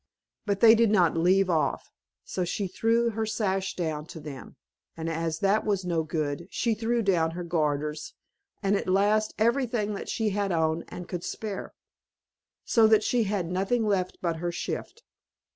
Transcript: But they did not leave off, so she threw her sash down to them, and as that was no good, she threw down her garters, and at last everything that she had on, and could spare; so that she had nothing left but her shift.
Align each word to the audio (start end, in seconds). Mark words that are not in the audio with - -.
But 0.47 0.61
they 0.61 0.73
did 0.73 0.89
not 0.89 1.15
leave 1.15 1.47
off, 1.47 1.91
so 2.23 2.43
she 2.43 2.67
threw 2.67 3.11
her 3.11 3.23
sash 3.27 3.75
down 3.75 4.07
to 4.07 4.19
them, 4.19 4.55
and 4.97 5.07
as 5.07 5.37
that 5.41 5.63
was 5.63 5.85
no 5.85 6.01
good, 6.01 6.47
she 6.49 6.73
threw 6.73 7.03
down 7.03 7.29
her 7.37 7.43
garters, 7.43 8.15
and 8.63 8.75
at 8.75 8.89
last 8.89 9.35
everything 9.37 9.93
that 9.93 10.09
she 10.09 10.31
had 10.31 10.51
on, 10.51 10.85
and 10.87 11.07
could 11.07 11.23
spare; 11.23 11.75
so 12.65 12.87
that 12.87 13.03
she 13.03 13.25
had 13.25 13.51
nothing 13.51 13.85
left 13.85 14.17
but 14.23 14.37
her 14.37 14.51
shift. 14.51 15.03